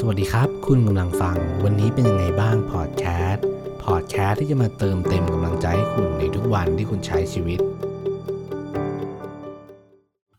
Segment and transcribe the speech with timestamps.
[0.00, 3.44] สวัสดีครับ คุณกำลังฟังวันนี้เป็นยังไงบ้างพอดแคสต์
[3.84, 7.58] พอดแคสต์ที่จะมาเติมเต็มกำลังใจให้คุณในทุกวันที่คุณใช้ชีวิต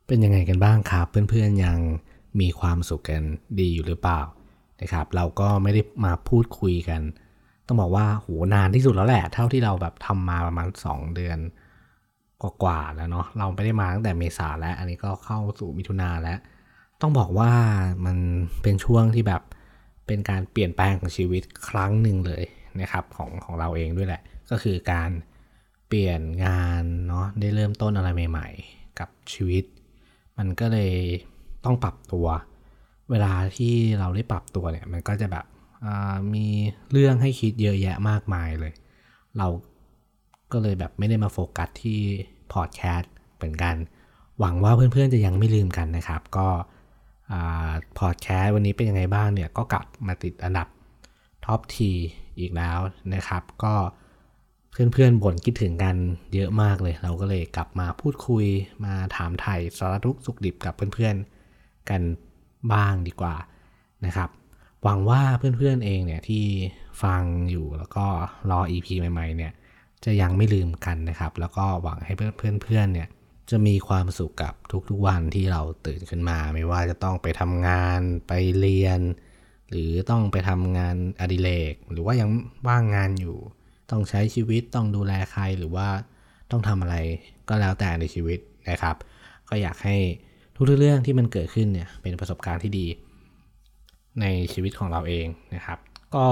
[0.07, 1.77] เป็นยังไงกันบ้างครับ เพื่อนๆยัง
[2.41, 3.23] มีความสุขกัน
[3.59, 4.21] ดีอยู่หรือเปล่า
[4.81, 7.01] นะครับ เราก็ไม่ได้มาพูดคุยกัน
[7.67, 11.39] ต้องบอกว่าโหนานที่สุดแล้วแหละ เท่าที่เราแบบทำมาประมาณ 2 เดือน
[12.41, 16.39] กว่าๆแล้วเนาะเราไม่ได้มาตั้งแต่เมษาแล้ว อันนี้ก็เข้าสู่มิถุนาแล้ว
[17.01, 17.51] ต้องบอกว่า
[18.05, 18.17] มัน
[18.63, 19.41] เป็นช่วงที่แบบ
[20.07, 22.43] เป็นการเปลี่ยนแปลงของชีวิตครั้งหนึ่งเลย
[22.81, 25.09] นะครับของของเราเองด้วยแหละ ก็คือการ
[25.87, 29.63] เปลี่ยนงานเนาะได้เริ่มต้นอะไรใหม่ ๆ กับชีวิต
[30.37, 30.93] มันก็เลย
[31.65, 32.27] ต้องปรับตัว
[33.09, 35.45] เวลาที่เราได้ปรับตัวเนี่ยมันก็จะแบบ
[36.33, 36.47] มี
[36.91, 38.73] เรื่องให้คิดเยอะแยะมากมายเลย
[39.37, 39.47] เรา
[40.51, 41.99] ก็เลยแบบไม่ได้มาโฟกัสที่
[42.53, 43.75] พอดแคสต์เหมือนกัน
[44.39, 46.47] หวังว่าเพื่อนๆจะยังไม่ลืมกันนะครับ ก็
[47.99, 50.67] พอดแคสต์วันนี้เป็นยังไงบ้างเนี่ยก็กลับมาติดอันดับ
[51.45, 51.91] ท็อปที
[52.39, 52.79] อีกแล้ว
[53.13, 53.73] นะครับ ก็
[54.71, 55.95] เพื่อนๆบ่นคิดถึงกัน
[56.33, 58.45] เยอะมากเลย เราก็เลยกลับมาพูดคุย
[58.85, 62.01] มาถามไทยสารทุกสุขดิบกับเพื่อนๆกัน
[62.73, 63.35] บ้างดีกว่า
[64.05, 64.29] นะครับ
[64.83, 66.43] หวังว่าเพื่อนๆเองเนี่ยที่
[67.03, 68.05] ฟังอยู่แล้วก็
[68.49, 69.53] รอ EP ใหม่ๆเนี่ย
[70.05, 73.07] จะยังไม่ลืมกันนะครับ แล้วก็หวังให้เพื่อนๆเนี่ย
[73.49, 74.53] จะมีความสุขกับ
[74.89, 78.99] ทุกๆวันที่เราตื่นขึ้นมา ไม่ว่าจะต้องไปทำงานไปเรียน
[79.69, 82.29] หรือต้องไปทำงานอดิเรกหรือว่ายัง
[82.67, 83.37] ว่างงานอยู่
[83.91, 85.87] ต้องใช้ชีวิตต้องดูแลใครหรือว่า
[86.51, 86.95] ต้องทำอะไร
[87.49, 88.95] ก็แล้วแต่ในชีวิตนะครับ
[89.49, 89.97] ก็อยากให้
[90.55, 92.87] ทุกๆเรื่องที่มันเกิดขึ้นเนี่ยเป็นประสบการณ์ที่ดี
[94.21, 95.77] ในชีวิตของเราเองนะครับ
[96.15, 96.27] ก็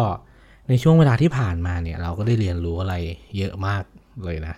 [0.70, 2.96] ในช่วงเวลาที่ผ่านมาเนี่ยเราก็ได้เรียนรู้อะไร
[3.38, 3.84] เยอะมาก
[4.26, 4.56] เลยนะ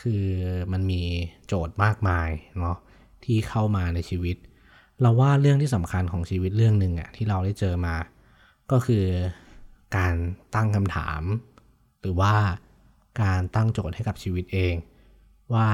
[0.00, 0.24] คือ
[0.72, 1.02] มันมี
[1.46, 2.28] โจทย์มากมาย
[2.60, 2.76] เนาะ
[3.24, 4.36] ที่เข้ามาในชีวิต
[5.00, 7.96] เราว่าเรื่องที่สำคัญของชีวิตเรื่องหนึ่งอะที่เราได้เจอมา
[8.72, 9.04] ก็คือ
[9.96, 10.14] การ
[10.54, 11.22] ตั้งคำถาม
[12.00, 12.34] หรือว่า
[13.22, 14.74] การตั้งโจทย์ให้กับชีวิตเอง
[15.54, 15.68] ว่า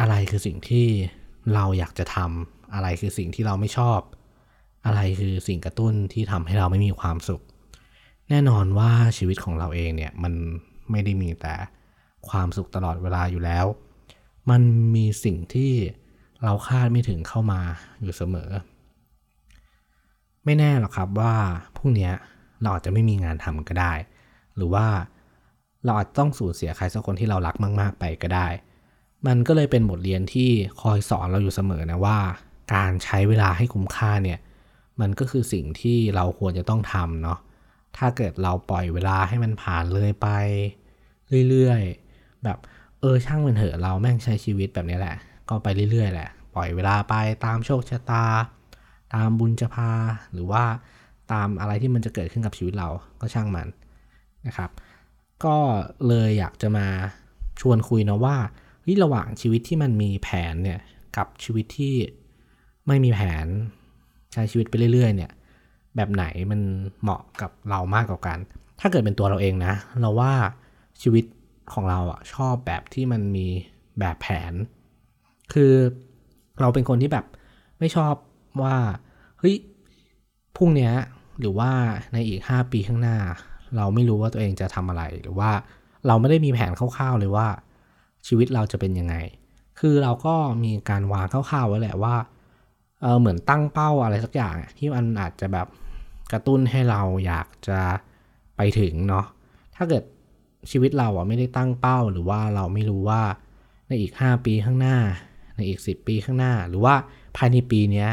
[0.00, 0.86] อะไรคือสิ่งที่
[1.54, 4.00] เราอยากจะทำอะไรคือสิ่งที่เราไม่ชอบ
[4.86, 7.42] อะไรคือสิ่งกระตุ้นที่ทำให้เราไม่มีความสุข
[8.30, 10.32] แน่นอนว่าชีวิตของเราเองเนี่ยมัน
[10.90, 11.54] ไม่ได้มีแต่
[12.28, 13.66] ความสุขตลอดเวลาอยู่แล้ว
[14.50, 14.62] มัน
[14.94, 15.72] มีสิ่งที่
[16.44, 17.60] เราคาดไม่ถึงเข้ามา
[18.02, 18.50] อยู่เสมอ
[20.44, 21.34] ไม่แน่หรอกครับว่า
[21.76, 22.10] พรุ่งนี้
[22.62, 23.92] เราอาจจะไม่มีงานทำก็ได้
[24.56, 24.86] หรือว่า
[25.84, 28.48] เราอาจต้องสูญเสียใครสักคนที่เรารักมาก ๆ ไปก็ได้
[29.26, 30.50] มันก็เลยเป็นบทเรียนที่
[30.80, 32.18] คอยสอนเราอยู่เสมอนะว่า
[32.74, 34.38] การใช้เวลาให้คุ้มค่าเนี่ย
[35.00, 37.38] มันก็คือสิ่งที่เราควรจะต้องทำเนาะ
[37.96, 40.28] ถ้าเกิดเราปล่อยเวลาให้มันผ่านเลยไป
[41.50, 41.82] เรื่อย
[42.44, 42.58] แบบ
[43.00, 45.16] เออช่างมันเถอะเราแม่งใช้ชีวิตแบบนี้แหละ
[45.48, 47.14] ก็ไปเรื่อยๆแหละ ปล่อยเวลาไป
[47.44, 48.26] ตามโชคชะตา
[49.14, 49.90] ตามบุญจะพา
[50.32, 50.64] หรือว่า
[51.32, 52.88] ตามอะไรที่มันจะเกิดขึ้นกับชีวิตเรา
[53.20, 53.68] ก็ช่างมัน
[54.46, 54.70] นะครับ
[55.44, 55.56] ก็
[56.08, 56.86] เลยอยากจะมา
[57.60, 58.36] ชวนคุยนะว่า
[58.86, 60.80] ที่ระหว่างชีวิตที่มันมีแผนเนี่ย
[61.16, 61.94] กับชีวิตที่
[62.86, 63.46] ไม่มีแผน
[64.32, 65.30] ใช้ชีวิตไปเรื่อยๆ เนี่ย
[65.96, 66.60] แบบไหนมัน
[67.02, 68.38] เหมาะกับเรามากกว่ากัน
[68.80, 70.32] ถ้าเกิดเป็นตัวเราเองนะ เราว่า
[71.02, 71.24] ชีวิต
[71.74, 73.46] ของเราอะชอบแบบที่มันมี
[73.98, 74.52] แบบแผน
[75.52, 75.72] คือ
[76.60, 77.26] เราเป็นคนที่แบบ
[77.78, 78.14] ไม่ชอบ
[78.62, 78.76] ว่า
[79.38, 79.56] เฮ้ย
[80.56, 80.90] พรุ่งนี้
[81.40, 81.70] หรือว่า
[82.12, 83.16] ในอีก 5 ปีข้างหน้า
[83.76, 85.50] เราไม่รู้ว่าตัวเองจะทำอะไรหรือว่า
[86.06, 87.48] เราไม่ได้มีแผนคร่าวๆเลยว่า
[88.26, 89.14] ชีวิตเราจะเป็นยังไง
[89.80, 92.16] คือเราก็มีการวางคร่าวๆไว้แหละว่า
[93.00, 95.66] เออเหมือนตั้งเป้าอะไรสักอย่างที่มันอาจจะแบบ
[96.32, 97.80] กระตุ้นให้เราอยากจะ
[98.56, 99.26] ไปถึงเนาะ
[99.76, 100.02] ถ้าเกิด
[100.70, 103.22] ชีวิตเราอะไม่ได้ตั้งเป้าหรือว่าเราไม่รู้ว่า
[103.88, 104.96] ในอีก 5 ปีข้างหน้า
[105.56, 106.94] ในอีก 10 ปีข้างหน้า หรือว่า
[107.36, 108.06] ภายในปีนี้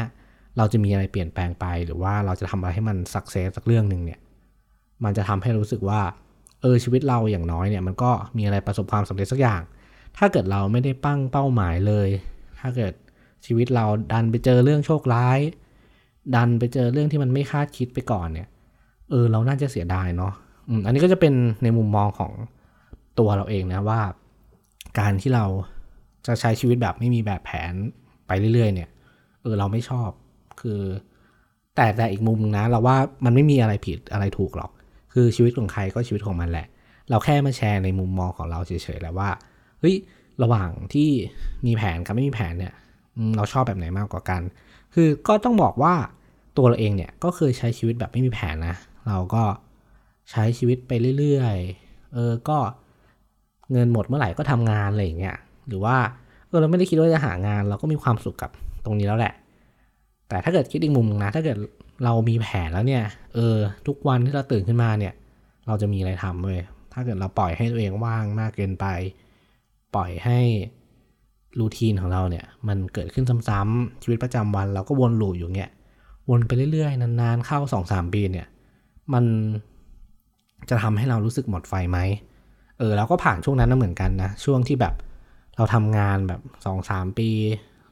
[0.56, 4.20] เราจะมีอะไรเปลี่ยนแปลงไป หรือว่าเราจะทำอะไรให้มันสักเซสสักเรื่องหนึ่งเนี่ย
[5.04, 6.00] มันจะทำให้รู้สึกว่า
[6.60, 9.60] เออชีวิตเราอย่างน้อยเนี่ยมันก็มีอะไรประสบความสำเร็จสักอย่าง
[10.16, 12.08] ถ้าเกิดเราไม่ได้ปั้งเป้าหมายเลย
[12.60, 12.92] ถ้าเกิด
[13.46, 15.38] ชีวิตเราดันไปเจอเรื่องโชคร้าย
[16.36, 18.48] ดันไปเจอเรื่องที่มันไม่คาดคิดไปก่อนเนี่ย
[19.10, 20.32] เออเราน่าจะเสียดายเนาะ
[20.84, 22.32] อันนี้ก็จะเป็นในมุมมองของ
[23.18, 24.00] ตัวเราเองนะว่า
[24.98, 25.44] การที่เรา
[26.26, 27.72] จะใช้ชีวิตแบบไม่มีแบบแผน
[28.26, 28.90] ไปเรื่อยๆ เนี่ย
[29.42, 30.10] เออเราไม่ชอบ
[30.60, 30.80] คือ
[31.76, 34.70] แต่แต่อีกมุมนะ เราว่ามันไม่มีอะไรผิดอะไรถูกหรอก
[35.12, 36.66] คือชีวิตของใครก็ชีวิตของมันแหละ
[37.10, 39.30] เราแค่มาแชร์ในมุมมองของเราเฉยๆแล้วว่า
[39.80, 39.96] เฮ้ย
[40.42, 41.10] ระหว่างที่
[41.66, 42.74] มีแผนกับไม่มีแผนเนี่ย
[43.36, 44.42] เราชอบแบบไหนมากกว่ากัน
[44.94, 45.94] คือก็ต้องบอกว่า
[46.56, 48.76] ตัวเราเองเนี่ยก็เคยใช้ชีวิตแบบไม่มีแผนนะ
[49.08, 49.42] เราก็
[50.30, 52.58] ใช้ชีวิตไปเรื่อยๆ เออ ก็
[53.72, 55.36] เงินหมดเมื่อไหร่ก็ทำงานอะไรอย่างเงี้ย
[55.68, 55.96] หรือว่า
[56.48, 58.50] เออเราไม่ได้คิดว่าจะหางาน เราก็มีความสุขกับ
[58.84, 59.34] ตรงนี้แล้วแหละ
[60.28, 61.56] แต่ถ้าเกิดคิดอีกมุมนึงนะ ถ้าเกิด
[62.04, 63.04] เรามีแผนแล้วเนี่ย
[63.34, 65.14] เออ ทุกวันที่เราตื่นขึ้นมาเนี่ย
[65.66, 66.60] เราจะมีอะไรทำเว้ย
[66.92, 68.86] ถ้าเกิดเราปล่อยให้ตัวเองว่างมากเกินไป
[69.94, 70.40] ปล่อยให้
[71.58, 75.70] รูทีนของเราเนี่ย มันเกิดขึ้นซ้ำๆชีวิตประจำวันเราก็วนลูปอยู่เนี่ย
[76.30, 78.46] วนไปเรื่อยๆ นานๆ เข้าสองสามปีเนี่ย
[79.12, 79.24] มัน
[80.70, 81.98] จะทำให้เรารู้สึกหมดไฟไหม
[82.78, 84.94] เออเราก็ผ่านช่วงนั้นนะเหมือนกันนะช่วงที่แบบ
[85.56, 87.30] เราทำงานแบบสองสามปี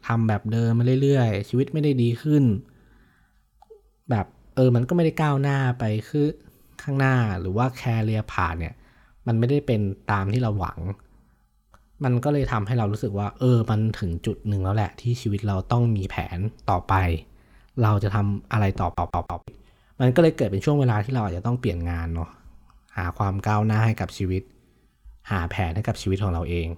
[0.07, 2.45] ทำแบบเดิมมาเรื่อยๆ ชีวิตไม่ได้ดีขึ้น
[4.11, 4.27] แบบ
[4.57, 6.27] เออมันก็ไม่ได้ก้าวหน้าไปคือ
[6.83, 8.75] ข้างหน้าหรือว่าแคเรียผ่านเนี่ย
[9.27, 9.81] มันไม่ได้เป็น
[10.11, 10.79] ตามที่เราหวัง
[12.05, 16.39] มันก็เลยทำให้เรารู้สึกว่า เออมันถึงจุดหนึ่งแล้วแหละ ที่ชีวิตเราต้องมีแผน
[16.71, 16.95] ต่อไป
[17.83, 19.39] เราจะทำอะไรต่อต่อต่อต่อ
[20.01, 22.31] มันก็เลยเกิดเป็นช่วงเวลาที่เราอาจจะต้องเปลี่ยนงานเนาะ
[22.97, 24.43] หาความก้าวหน้าให้กับชีวิต
[25.31, 26.69] หาแผนให้กับชีวิตของเราเอง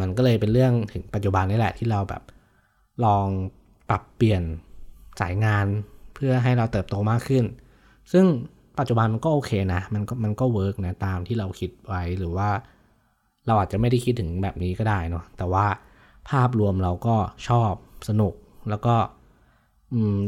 [0.00, 2.22] มันก็เลยเป็นเรื่องถึงปัจจุบันนี่แหละที่เราแบบ
[3.04, 3.26] ลอง
[3.88, 4.42] ปรับเปลี่ยน
[5.20, 5.66] สายงาน
[6.14, 7.44] เพื่อให้เราเติบโตมากขึ้น
[8.12, 8.24] ซึ่ง
[8.78, 12.48] ปัจจุบันมันก็โอเคนะ มันก็มันก็เวิร์กนะตามที่เราคิดไว้หรือว่า
[13.46, 15.66] เราอาจจะไม่ได้คิดถึงแบบนี้ก็ได้เนาะแต่ว่า
[16.30, 17.16] ภาพรวมเราก็
[17.48, 17.72] ชอบ
[18.08, 18.34] สนุก
[18.70, 18.94] แล้วก็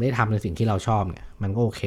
[0.00, 1.82] ได้ทำในสิ่งที่เราชอบเนี่ย มันก็โอเค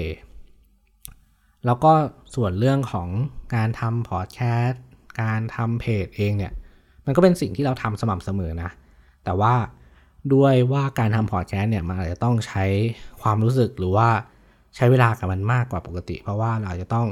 [1.65, 1.91] แล้วก็
[2.35, 3.09] ส่วนเรื่องของ
[3.55, 4.83] การทำพอดแคสต์
[5.21, 6.53] การทำเพจเองเนี่ย
[7.05, 8.69] มันก็เป็นสิ่งที่เราทำสม่ำเสมอนะ
[9.23, 9.53] แต่ว่า
[10.33, 12.65] ด้วยว่าการทำพอดแคสต์เนี่ยมันอาจจะต้องใช้
[13.21, 14.09] ความรู้สึกหรือว่า
[14.75, 17.07] ใช้เวลากับมันมากกว่าปกติ เพราะว่าเราจะต้อง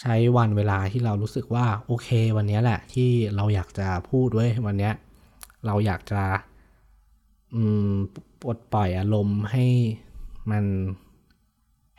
[0.00, 4.90] ใช้วันเวลาที่เรารู้สึกว่าโอเค วันนี้แหละที่เราอยากจะพูดด้วยวันนี้
[5.66, 6.22] เราอยากจะ
[8.42, 9.66] ปลดปล่อยอารมณ์ให้
[10.50, 10.64] มัน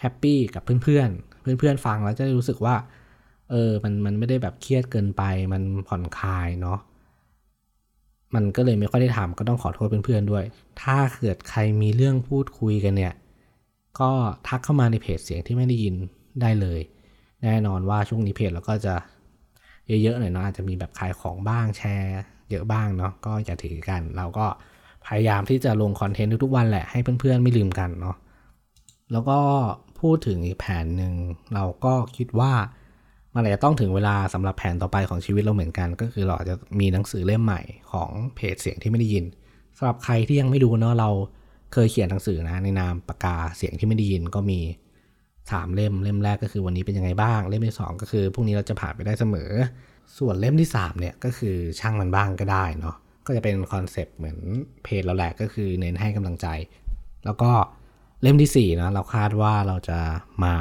[0.02, 2.76] แฮปปี้กับเพื่อนๆ เพื่อนๆ ฟังแล้วจะรู้สึกว่า
[3.52, 6.80] เออ มัน มันไม่ได้แบบเครียดเกินไป มันผ่อนคลายเนาะ
[8.36, 10.44] มันก็เลยไม่ค่อยได้ทำก็ต้องขอโทษเพื่อนๆ ด้วย
[10.82, 13.14] ถ้าเกิดใครมีเรื่องพูดคุยกันเนี่ย
[14.00, 14.12] ก็
[14.48, 15.96] ทักเข้ามาในเพจเสียงที่ไม่ได้ยิน
[16.42, 16.80] ได้เลย
[17.44, 18.96] แน่นอนว่าช่วงนี้เพจเราก็จะ
[19.88, 22.20] เยอะๆหน่อยเนาะ อาจจะมีแบบขายของบ้างแชร์
[22.52, 24.46] เยอะบ้างเนาะ ก็อย่าถือกัน เราก็
[25.06, 28.16] พยายามที่จะลงคอนเทนต์ทุกๆวันแหละ ให้เพื่อนๆ ไม่ลืมกันเนาะ
[29.12, 29.40] แล้วก็
[30.02, 31.14] พูดถึงอีกแผนหนึ่ง
[31.54, 32.54] เราก็คิดว่า
[33.34, 37.62] มันอาจจะต้องถึงเวลาสำหรับแผนต่อไปของชีวิตเราเหมือนกัน ก็คือเราอาจจะมีหนังสือเล่มใหม่
[37.92, 39.26] ของเพจเสียงที่ไม่ได้ยิน
[39.78, 41.10] สำหรับใครที่ยังไม่ดูเนาะเรา
[41.74, 44.60] เคยเขียนหนังสือนะในนามปากกาเสียงที่ไม่ได้ยินก็มี
[45.52, 49.52] สามเล่มเล่มแรกก็คือวันนี้เป็นยังไงบ้าง เล่มที่ 2 ก็คือพรุ่งนี้เราจะผ่านไปได้เสมอ
[50.18, 52.96] ส่วนเล่มที่3เนี่ยก็คือช่างมันบ้างก็ได้เนาะ
[53.26, 54.38] ก็จะเป็นคอนเซปต์เหมือน
[54.84, 56.48] เพจเราแหละก็คือเน้นให้กำลังใจ
[57.26, 57.52] แล้วก็
[58.22, 60.00] เล่มที่ 4 นะ เราคาดว่าเราจะ
[60.44, 60.56] มา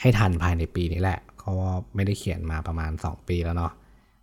[0.00, 1.52] ให้ทันภายในปีนี้แหละเพรา
[1.94, 3.72] ไม่ได้เขียนมาประมาณ 2 ปีแล้วเนาะ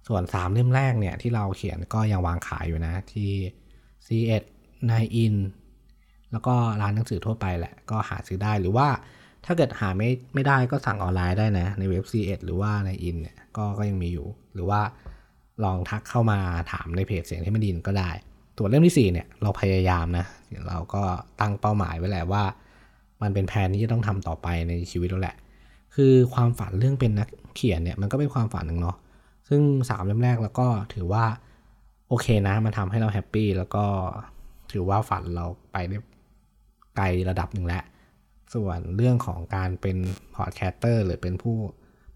[0.07, 3.31] ส่วน 3 เล่มแรกเนี่ย ที่เราเขียนก็ยังวางขายอยู่นะ ที่
[4.05, 4.43] C1
[4.89, 5.35] 9 in
[6.31, 8.87] แล้วก็ร้านหนังสือทั่วไปแหละ ก็หาซื้อได้หรือว่า
[9.45, 14.81] ถ้าเกิดหาไม่ไม่ได้ก็สั่งออนไลน์ได้นะ ในเว็บ C1 หรือว่าใน in เนี่ยก็ก็ยังมีอยู่ หรือว่า
[15.63, 16.39] ลองทักเข้ามา
[16.71, 18.09] ถามในเพจเสียงที่ไม่ดินก็ได้
[18.57, 20.25] ตัวเล่มที่ 4 เนี่ย เราพยายามนะ
[20.67, 21.01] เราก็
[21.41, 22.43] ตั้งเป้าหมายไว้แหละว่า
[23.21, 25.35] มันเป็นแผนที่จะต้องทำต่อไปในชีวิตเราแหละ
[25.95, 28.97] คือความฝันเรื่องเป็นนักเขียนเนี่ยมันก็เป็นความฝันหนึ่งเนาะ
[29.49, 31.25] ซึ่งสามเล่มแรกแล้วก็ถือว่า
[32.07, 33.85] โอเคนะ มันทำให้เรา happy แล้วก็
[34.71, 35.97] ถือว่าฝันเราไปได้
[36.97, 37.83] ไกลระดับหนึ่งแล้ว
[38.53, 39.97] ส่วนเรื่องของการเป็น
[40.35, 41.57] podcaster หรือเป็นผู้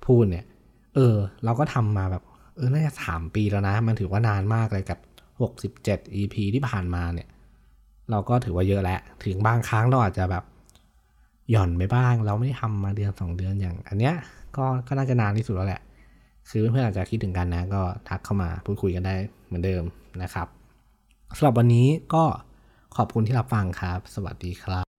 [0.05, 0.45] พูดเนี่ย
[0.95, 2.24] เออ เราก็ทำมาแบบ
[2.55, 5.00] เออ น่าจะสามปีแล้วนะ มันถือว่านานมากเลยกับ
[5.69, 7.27] 67 EP ที่ผ่านมาเนี่ย
[8.12, 10.43] เราก็ถือว่าเยอะแล้ว ถึงบางครั้งเราอาจจะแบบ
[11.51, 14.15] หย่อนไปบ้าง เราไม่ได้ทำมาเดือนสองเดือนอย่าง อันเนี้ย
[14.57, 15.81] ก็ก็น่าจะนานที่สุดแล้วแหละ
[16.50, 19.83] คือเพื่อนๆอาจจะคิดถึงกันนะ ก็ทักเข้ามาพูดคุยกันได้เหมือนเดิม
[20.21, 20.48] นะครับ
[21.38, 22.24] สำหรับวันนี้ก็
[22.95, 24.90] ขอบคุณที่รับฟังครับ สวัสดีครับ